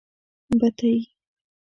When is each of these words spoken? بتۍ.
بتۍ. 0.59 0.97